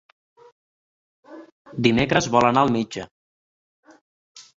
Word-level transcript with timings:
Dimecres 1.87 2.29
vol 2.37 2.47
anar 2.49 2.63
al 2.65 2.73
metge. 2.77 3.05